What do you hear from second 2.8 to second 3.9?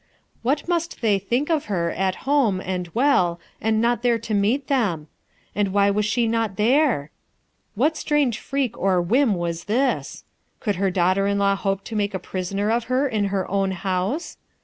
well, and